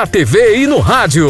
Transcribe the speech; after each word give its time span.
na 0.00 0.06
TV 0.06 0.56
e 0.56 0.66
no 0.66 0.78
rádio. 0.78 1.28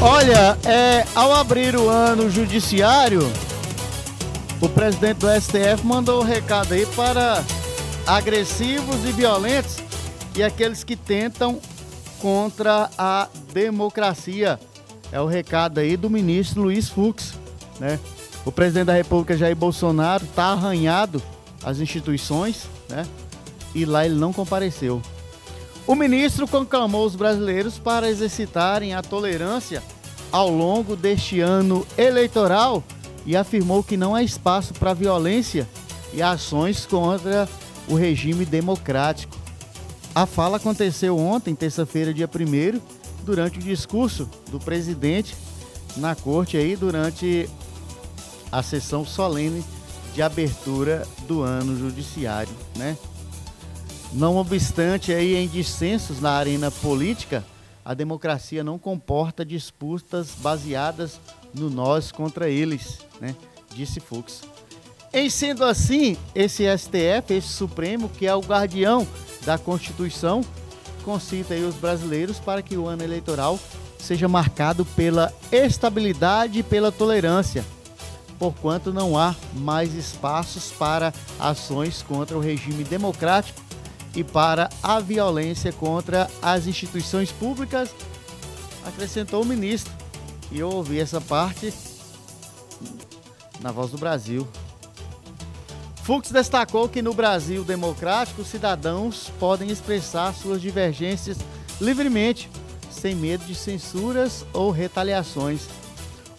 Olha, 0.00 0.56
é, 0.64 1.04
ao 1.12 1.34
abrir 1.34 1.74
o 1.74 1.88
ano 1.88 2.30
judiciário, 2.30 3.20
o 4.60 4.68
presidente 4.68 5.16
do 5.16 5.28
STF 5.28 5.84
mandou 5.84 6.20
um 6.20 6.24
recado 6.24 6.72
aí 6.72 6.86
para 6.94 7.42
agressivos 8.06 9.04
e 9.04 9.12
violentos 9.12 9.76
e 10.34 10.42
aqueles 10.42 10.84
que 10.84 10.96
tentam 10.96 11.60
contra 12.20 12.90
a 12.96 13.28
democracia. 13.52 14.58
É 15.12 15.20
o 15.20 15.26
recado 15.26 15.78
aí 15.78 15.96
do 15.96 16.08
ministro 16.08 16.62
Luiz 16.62 16.88
Fux, 16.88 17.34
né? 17.78 17.98
O 18.44 18.52
presidente 18.52 18.86
da 18.86 18.94
República 18.94 19.36
Jair 19.36 19.56
Bolsonaro 19.56 20.24
está 20.24 20.46
arranhado 20.46 21.22
às 21.62 21.78
instituições, 21.78 22.68
né? 22.88 23.06
E 23.74 23.84
lá 23.84 24.04
ele 24.04 24.14
não 24.14 24.32
compareceu. 24.32 25.02
O 25.86 25.94
ministro 25.94 26.46
conclamou 26.46 27.04
os 27.04 27.16
brasileiros 27.16 27.78
para 27.78 28.08
exercitarem 28.08 28.94
a 28.94 29.02
tolerância 29.02 29.82
ao 30.30 30.48
longo 30.48 30.94
deste 30.94 31.40
ano 31.40 31.86
eleitoral 31.98 32.84
e 33.26 33.36
afirmou 33.36 33.82
que 33.82 33.96
não 33.96 34.14
há 34.14 34.22
espaço 34.22 34.72
para 34.74 34.94
violência 34.94 35.68
e 36.12 36.22
ações 36.22 36.86
contra 36.86 37.48
o 37.90 37.94
regime 37.96 38.46
democrático. 38.46 39.36
A 40.14 40.24
fala 40.24 40.56
aconteceu 40.56 41.18
ontem, 41.18 41.54
terça-feira, 41.54 42.14
dia 42.14 42.28
1 42.28 42.80
durante 43.24 43.58
o 43.58 43.62
discurso 43.62 44.30
do 44.50 44.58
presidente 44.58 45.36
na 45.96 46.14
corte 46.14 46.56
aí 46.56 46.76
durante 46.76 47.50
a 48.50 48.62
sessão 48.62 49.04
solene 49.04 49.64
de 50.14 50.22
abertura 50.22 51.06
do 51.26 51.42
ano 51.42 51.76
judiciário, 51.76 52.52
né? 52.76 52.96
Não 54.12 54.36
obstante 54.36 55.12
aí 55.12 55.36
em 55.36 55.46
dissensos 55.46 56.20
na 56.20 56.32
arena 56.32 56.70
política, 56.70 57.44
a 57.84 57.94
democracia 57.94 58.64
não 58.64 58.78
comporta 58.78 59.44
disputas 59.44 60.30
baseadas 60.38 61.20
no 61.54 61.70
nós 61.70 62.10
contra 62.10 62.48
eles, 62.48 62.98
né? 63.20 63.36
Disse 63.74 64.00
Fux. 64.00 64.42
Em 65.12 65.28
sendo 65.28 65.64
assim, 65.64 66.16
esse 66.34 66.64
STF, 66.78 67.34
esse 67.34 67.48
Supremo, 67.48 68.08
que 68.08 68.26
é 68.26 68.34
o 68.34 68.40
guardião 68.40 69.06
da 69.44 69.58
Constituição, 69.58 70.40
concita 71.04 71.54
os 71.54 71.74
brasileiros 71.74 72.38
para 72.38 72.62
que 72.62 72.76
o 72.76 72.86
ano 72.86 73.02
eleitoral 73.02 73.58
seja 73.98 74.28
marcado 74.28 74.84
pela 74.84 75.32
estabilidade 75.50 76.60
e 76.60 76.62
pela 76.62 76.92
tolerância, 76.92 77.64
porquanto 78.38 78.92
não 78.92 79.18
há 79.18 79.34
mais 79.54 79.94
espaços 79.94 80.70
para 80.70 81.12
ações 81.40 82.02
contra 82.02 82.36
o 82.36 82.40
regime 82.40 82.84
democrático 82.84 83.60
e 84.14 84.22
para 84.22 84.70
a 84.80 85.00
violência 85.00 85.72
contra 85.72 86.30
as 86.40 86.68
instituições 86.68 87.32
públicas, 87.32 87.90
acrescentou 88.86 89.42
o 89.42 89.46
ministro. 89.46 89.92
E 90.52 90.60
eu 90.60 90.70
ouvi 90.70 91.00
essa 91.00 91.20
parte 91.20 91.72
na 93.60 93.72
Voz 93.72 93.90
do 93.90 93.98
Brasil. 93.98 94.46
Fux 96.10 96.32
destacou 96.32 96.88
que 96.88 97.00
no 97.00 97.14
Brasil 97.14 97.62
democrático, 97.62 98.42
os 98.42 98.48
cidadãos 98.48 99.30
podem 99.38 99.70
expressar 99.70 100.34
suas 100.34 100.60
divergências 100.60 101.38
livremente, 101.80 102.50
sem 102.90 103.14
medo 103.14 103.44
de 103.44 103.54
censuras 103.54 104.44
ou 104.52 104.72
retaliações. 104.72 105.68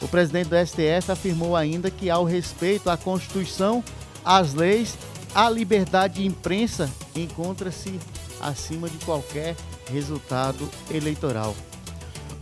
O 0.01 0.09
presidente 0.09 0.49
do 0.49 0.57
STF 0.57 1.09
afirmou 1.09 1.55
ainda 1.55 1.89
que 1.89 2.09
há 2.09 2.19
o 2.19 2.25
respeito 2.25 2.89
à 2.89 2.97
Constituição, 2.97 3.81
às 4.25 4.53
leis 4.53 4.97
a 5.33 5.49
liberdade 5.49 6.15
de 6.15 6.25
imprensa 6.27 6.91
encontra-se 7.15 7.97
acima 8.41 8.89
de 8.89 8.97
qualquer 9.05 9.55
resultado 9.89 10.69
eleitoral. 10.93 11.55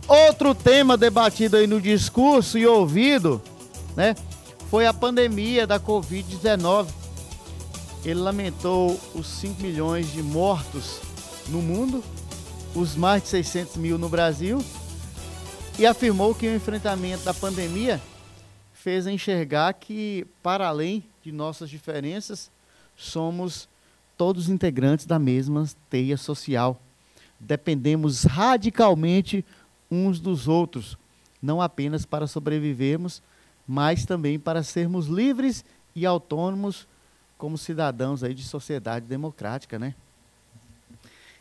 Outro 0.08 0.52
tema 0.52 0.96
debatido 0.96 1.58
aí 1.58 1.68
no 1.68 1.80
discurso 1.80 2.58
e 2.58 2.66
ouvido, 2.66 3.40
né, 3.94 4.16
foi 4.68 4.84
a 4.84 4.92
pandemia 4.92 5.64
da 5.64 5.78
Covid-19. 5.78 6.98
Ele 8.04 8.20
lamentou 8.20 8.98
os 9.14 9.26
5 9.26 9.60
milhões 9.60 10.10
de 10.10 10.22
mortos 10.22 11.00
no 11.48 11.60
mundo, 11.60 12.02
os 12.74 12.96
mais 12.96 13.22
de 13.22 13.28
600 13.28 13.76
mil 13.76 13.98
no 13.98 14.08
Brasil, 14.08 14.64
e 15.78 15.84
afirmou 15.84 16.34
que 16.34 16.46
o 16.46 16.54
enfrentamento 16.54 17.24
da 17.24 17.34
pandemia 17.34 18.00
fez 18.72 19.06
enxergar 19.06 19.74
que, 19.74 20.26
para 20.42 20.66
além 20.66 21.04
de 21.22 21.30
nossas 21.30 21.68
diferenças, 21.68 22.50
somos 22.96 23.68
todos 24.16 24.48
integrantes 24.48 25.04
da 25.04 25.18
mesma 25.18 25.68
teia 25.90 26.16
social. 26.16 26.80
Dependemos 27.38 28.24
radicalmente 28.24 29.44
uns 29.90 30.20
dos 30.20 30.48
outros, 30.48 30.96
não 31.42 31.60
apenas 31.60 32.06
para 32.06 32.26
sobrevivermos, 32.26 33.22
mas 33.66 34.06
também 34.06 34.38
para 34.38 34.62
sermos 34.62 35.06
livres 35.06 35.64
e 35.94 36.06
autônomos 36.06 36.86
como 37.40 37.56
cidadãos 37.56 38.22
aí 38.22 38.34
de 38.34 38.44
sociedade 38.44 39.06
democrática, 39.06 39.78
né? 39.78 39.94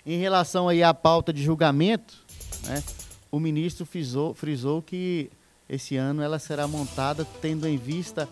Em 0.06 0.18
relação 0.18 0.70
aí 0.70 0.82
à 0.82 0.94
pauta 0.94 1.34
de 1.34 1.44
julgamento, 1.44 2.18
né, 2.64 2.82
o 3.30 3.38
ministro 3.38 3.86
frisou, 3.86 4.34
frisou 4.34 4.82
que 4.82 5.30
esse 5.68 5.98
ano 5.98 6.22
ela 6.22 6.40
será 6.40 6.66
montada 6.68 7.28
tendo 7.42 7.68
em 7.68 7.78
vista 7.78 8.30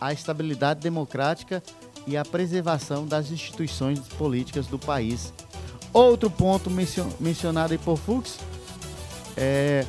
a 0.00 0.12
estabilidade 0.12 0.78
democrática 0.80 1.60
e 2.06 2.16
a 2.16 2.24
preservação 2.24 3.04
das 3.04 3.32
instituições 3.32 3.98
políticas 3.98 4.68
do 4.68 4.78
país. 4.78 5.34
Outro 5.92 6.30
ponto 6.30 6.70
mencionado 7.18 7.72
aí 7.72 7.78
por 7.78 7.98
Fux 7.98 8.38
é 9.36 9.84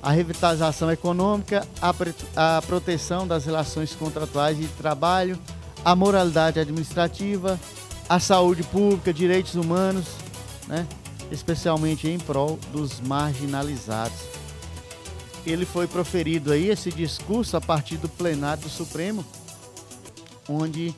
a 0.00 0.12
revitalização 0.12 0.90
econômica, 0.90 1.66
a, 1.82 2.56
a 2.58 2.62
proteção 2.62 3.26
das 3.26 3.44
relações 3.44 3.92
contratuais 3.92 4.56
de 4.56 4.68
trabalho, 4.68 5.36
a 5.84 5.96
moralidade 5.96 6.60
administrativa, 6.60 7.58
a 8.08 8.18
saúde 8.18 8.62
pública, 8.64 9.12
direitos 9.12 9.54
humanos, 9.54 10.06
né? 10.66 10.86
especialmente 11.30 12.08
em 12.08 12.18
prol 12.18 12.58
dos 12.72 13.00
marginalizados. 13.00 14.18
Ele 15.46 15.64
foi 15.64 15.86
proferido 15.86 16.52
aí 16.52 16.68
esse 16.68 16.90
discurso 16.90 17.56
a 17.56 17.60
partir 17.60 17.96
do 17.96 18.08
plenário 18.08 18.64
do 18.64 18.68
Supremo, 18.68 19.24
onde 20.48 20.94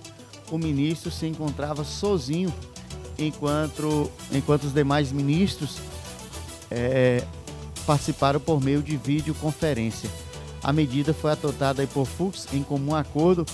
o 0.51 0.59
ministro 0.59 1.11
se 1.11 1.27
encontrava 1.27 1.85
sozinho, 1.85 2.53
enquanto, 3.19 4.11
enquanto 4.33 4.65
os 4.65 4.73
demais 4.73 5.13
ministros 5.13 5.79
é, 6.71 7.25
participaram 7.87 8.41
por 8.41 8.61
meio 8.61 8.83
de 8.83 8.97
videoconferência. 8.97 10.11
A 10.63 10.73
medida 10.73 11.13
foi 11.13 11.33
adotada 11.33 11.87
por 11.89 12.07
Fux 12.07 12.49
em 12.53 12.63
comum 12.63 12.95
acordo 12.95 13.45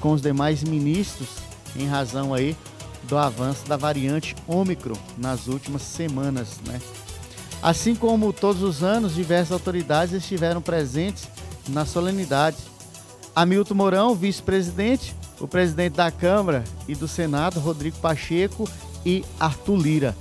com 0.00 0.12
os 0.12 0.22
demais 0.22 0.62
ministros 0.62 1.28
em 1.74 1.86
razão 1.86 2.32
aí 2.32 2.56
do 3.04 3.16
avanço 3.16 3.66
da 3.66 3.76
variante 3.76 4.34
Ômicron 4.46 4.96
nas 5.16 5.46
últimas 5.46 5.82
semanas, 5.82 6.60
né? 6.66 6.80
Assim 7.62 7.94
como 7.94 8.32
todos 8.32 8.62
os 8.62 8.82
anos, 8.82 9.14
diversas 9.14 9.52
autoridades 9.52 10.14
estiveram 10.14 10.60
presentes 10.60 11.28
na 11.68 11.84
solenidade. 11.84 12.56
Hamilton 13.34 13.74
Mourão, 13.74 14.14
vice-presidente, 14.14 15.14
o 15.40 15.48
presidente 15.48 15.94
da 15.94 16.10
Câmara 16.10 16.64
e 16.86 16.94
do 16.94 17.08
Senado, 17.08 17.60
Rodrigo 17.60 17.98
Pacheco, 17.98 18.68
e 19.04 19.24
Arthur 19.38 19.76
Lira. 19.76 20.16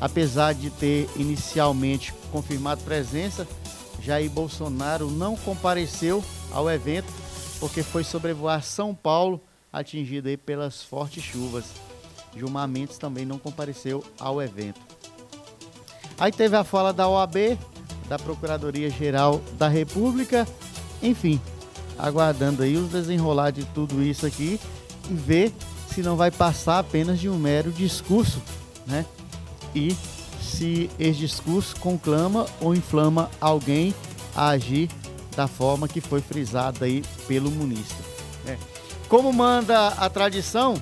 Apesar 0.00 0.54
de 0.54 0.70
ter 0.70 1.08
inicialmente 1.16 2.12
confirmado 2.32 2.82
presença, 2.82 3.46
Jair 4.02 4.28
Bolsonaro 4.28 5.08
não 5.08 5.36
compareceu 5.36 6.22
ao 6.50 6.68
evento 6.68 7.06
porque 7.64 7.82
foi 7.82 8.04
sobrevoar 8.04 8.62
São 8.62 8.94
Paulo, 8.94 9.40
atingido 9.72 10.28
aí 10.28 10.36
pelas 10.36 10.82
fortes 10.82 11.24
chuvas. 11.24 11.64
Gilmar 12.36 12.68
Mendes 12.68 12.98
também 12.98 13.24
não 13.24 13.38
compareceu 13.38 14.04
ao 14.20 14.42
evento. 14.42 14.78
Aí 16.18 16.30
teve 16.30 16.54
a 16.56 16.62
fala 16.62 16.92
da 16.92 17.08
OAB, 17.08 17.58
da 18.06 18.18
Procuradoria 18.18 18.90
Geral 18.90 19.40
da 19.56 19.66
República, 19.66 20.46
enfim, 21.02 21.40
aguardando 21.98 22.62
aí 22.62 22.76
o 22.76 22.86
desenrolar 22.86 23.50
de 23.50 23.64
tudo 23.64 24.02
isso 24.02 24.26
aqui 24.26 24.60
e 25.08 25.14
ver 25.14 25.50
se 25.88 26.02
não 26.02 26.16
vai 26.16 26.30
passar 26.30 26.80
apenas 26.80 27.18
de 27.18 27.30
um 27.30 27.38
mero 27.38 27.72
discurso, 27.72 28.42
né? 28.86 29.06
E 29.74 29.96
se 30.38 30.90
esse 30.98 31.20
discurso 31.20 31.74
conclama 31.76 32.44
ou 32.60 32.74
inflama 32.74 33.30
alguém 33.40 33.94
a 34.36 34.48
agir 34.48 34.90
da 35.36 35.46
forma 35.46 35.88
que 35.88 36.00
foi 36.00 36.20
frisada 36.20 36.84
aí 36.84 37.02
pelo 37.26 37.50
ministro. 37.50 38.04
Né? 38.44 38.58
Como 39.08 39.32
manda 39.32 39.88
a 39.88 40.08
tradição, 40.08 40.74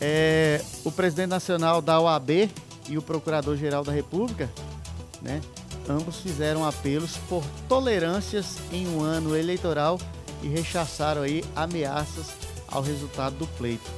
é, 0.00 0.60
o 0.84 0.90
presidente 0.90 1.30
nacional 1.30 1.80
da 1.80 2.00
OAB 2.00 2.50
e 2.88 2.98
o 2.98 3.02
procurador-geral 3.02 3.84
da 3.84 3.92
República, 3.92 4.50
né, 5.20 5.40
ambos 5.88 6.18
fizeram 6.20 6.66
apelos 6.66 7.16
por 7.28 7.44
tolerâncias 7.68 8.56
em 8.72 8.86
um 8.88 9.02
ano 9.02 9.36
eleitoral 9.36 9.98
e 10.42 10.48
rechaçaram 10.48 11.22
aí 11.22 11.44
ameaças 11.54 12.30
ao 12.68 12.82
resultado 12.82 13.36
do 13.36 13.46
pleito. 13.46 13.88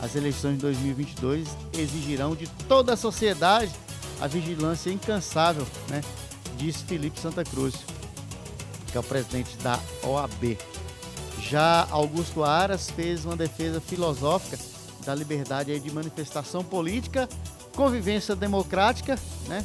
As 0.00 0.14
eleições 0.14 0.54
de 0.54 0.58
2022 0.58 1.48
exigirão 1.72 2.34
de 2.34 2.46
toda 2.68 2.92
a 2.92 2.96
sociedade 2.96 3.72
a 4.20 4.26
vigilância 4.26 4.90
incansável, 4.90 5.66
né, 5.88 6.02
diz 6.56 6.82
Felipe 6.82 7.20
Santa 7.20 7.44
Cruz, 7.44 7.74
que 8.90 8.96
é 8.96 9.00
o 9.00 9.04
presidente 9.04 9.56
da 9.58 9.78
OAB. 10.02 10.58
Já 11.40 11.86
Augusto 11.90 12.42
Aras 12.44 12.90
fez 12.90 13.24
uma 13.24 13.36
defesa 13.36 13.80
filosófica 13.80 14.58
da 15.04 15.14
liberdade 15.14 15.78
de 15.78 15.90
manifestação 15.90 16.64
política, 16.64 17.28
convivência 17.74 18.34
democrática, 18.34 19.18
né? 19.46 19.64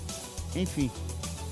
Enfim, 0.55 0.91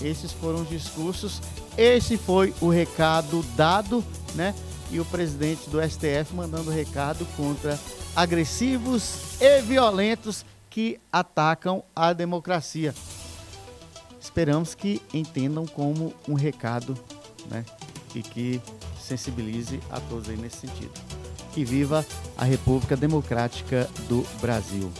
esses 0.01 0.31
foram 0.31 0.61
os 0.61 0.69
discursos. 0.69 1.41
Esse 1.77 2.17
foi 2.17 2.53
o 2.61 2.69
recado 2.69 3.43
dado, 3.55 4.03
né? 4.35 4.53
E 4.91 4.99
o 4.99 5.05
presidente 5.05 5.69
do 5.69 5.81
STF 5.81 6.33
mandando 6.33 6.69
recado 6.69 7.25
contra 7.37 7.79
agressivos 8.15 9.39
e 9.39 9.61
violentos 9.61 10.45
que 10.69 10.99
atacam 11.11 11.83
a 11.95 12.13
democracia. 12.13 12.93
Esperamos 14.19 14.75
que 14.75 15.01
entendam 15.13 15.65
como 15.65 16.13
um 16.27 16.33
recado, 16.33 16.97
né? 17.49 17.65
E 18.13 18.21
que 18.21 18.61
sensibilize 18.99 19.79
a 19.89 19.99
todos 19.99 20.29
aí 20.29 20.37
nesse 20.37 20.57
sentido. 20.57 20.91
Que 21.53 21.65
viva 21.65 22.05
a 22.37 22.45
República 22.45 22.95
Democrática 22.95 23.89
do 24.07 24.25
Brasil. 24.39 24.91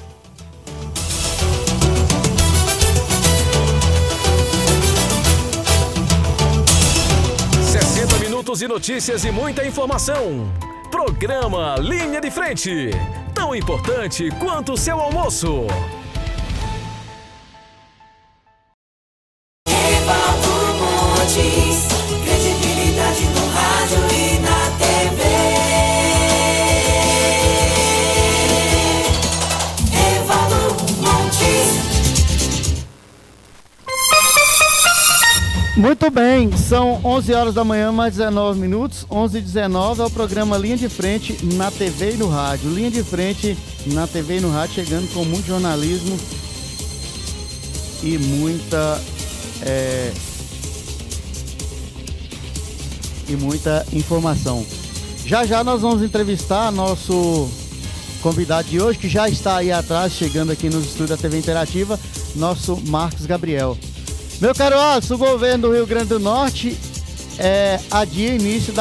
60 7.71 8.19
minutos 8.19 8.61
e 8.61 8.67
notícias 8.67 9.23
e 9.23 9.31
muita 9.31 9.65
informação. 9.65 10.51
Programa 10.89 11.75
Linha 11.79 12.19
de 12.19 12.29
Frente. 12.29 12.89
Tão 13.33 13.55
importante 13.55 14.29
quanto 14.39 14.73
o 14.73 14.77
seu 14.77 14.99
almoço. 14.99 15.67
Muito 35.81 36.11
bem, 36.11 36.55
são 36.55 37.01
11 37.03 37.33
horas 37.33 37.53
da 37.55 37.63
manhã, 37.63 37.91
mais 37.91 38.15
19 38.15 38.59
minutos. 38.59 39.03
11 39.09 39.39
e 39.39 39.41
19 39.41 40.01
é 40.03 40.05
o 40.05 40.11
programa 40.11 40.55
Linha 40.55 40.77
de 40.77 40.87
Frente 40.87 41.43
na 41.55 41.71
TV 41.71 42.13
e 42.13 42.17
no 42.17 42.29
rádio. 42.29 42.71
Linha 42.71 42.91
de 42.91 43.01
Frente 43.01 43.57
na 43.87 44.05
TV 44.05 44.37
e 44.37 44.41
no 44.41 44.51
rádio, 44.51 44.75
chegando 44.75 45.11
com 45.11 45.25
muito 45.25 45.47
jornalismo 45.47 46.15
e 48.03 48.15
muita. 48.19 49.01
É, 49.63 50.13
e 53.27 53.35
muita 53.35 53.83
informação. 53.91 54.63
Já 55.25 55.47
já 55.47 55.63
nós 55.63 55.81
vamos 55.81 56.03
entrevistar 56.03 56.71
nosso 56.71 57.49
convidado 58.21 58.69
de 58.69 58.79
hoje, 58.79 58.99
que 58.99 59.09
já 59.09 59.27
está 59.27 59.57
aí 59.57 59.71
atrás, 59.71 60.13
chegando 60.13 60.51
aqui 60.51 60.69
nos 60.69 60.85
estúdios 60.85 61.09
da 61.09 61.17
TV 61.17 61.39
Interativa, 61.39 61.99
nosso 62.35 62.79
Marcos 62.85 63.25
Gabriel. 63.25 63.75
Meu 64.41 64.55
caro 64.55 64.75
Alisson, 64.75 65.13
o 65.13 65.17
governo 65.19 65.67
do 65.67 65.73
Rio 65.75 65.85
Grande 65.85 66.07
do 66.07 66.19
Norte 66.19 66.75
é, 67.37 67.79
adia 67.91 68.33
início 68.33 68.73
da 68.73 68.79